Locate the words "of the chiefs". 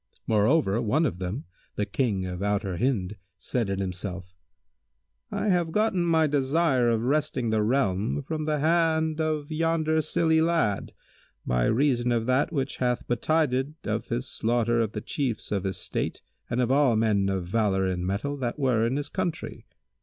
14.81-15.51